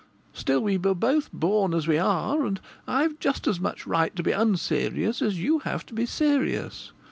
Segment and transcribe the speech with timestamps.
[0.33, 4.23] Still, we were both born as we are, and I've just as much right to
[4.23, 6.91] be unserious as you have to be serious.